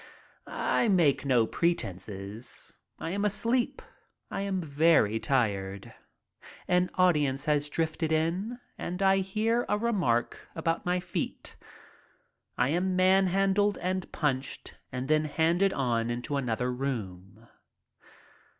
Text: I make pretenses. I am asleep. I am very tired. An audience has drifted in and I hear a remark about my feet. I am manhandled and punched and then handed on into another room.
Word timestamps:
I 0.47 0.87
make 0.87 1.27
pretenses. 1.51 2.75
I 2.97 3.11
am 3.11 3.23
asleep. 3.23 3.83
I 4.31 4.41
am 4.41 4.59
very 4.59 5.19
tired. 5.19 5.93
An 6.67 6.89
audience 6.95 7.45
has 7.45 7.69
drifted 7.69 8.11
in 8.11 8.59
and 8.79 9.03
I 9.03 9.17
hear 9.17 9.63
a 9.69 9.77
remark 9.77 10.49
about 10.55 10.87
my 10.87 10.99
feet. 10.99 11.55
I 12.57 12.69
am 12.69 12.95
manhandled 12.95 13.77
and 13.77 14.11
punched 14.11 14.73
and 14.91 15.07
then 15.07 15.25
handed 15.25 15.71
on 15.71 16.09
into 16.09 16.35
another 16.35 16.71
room. 16.73 17.47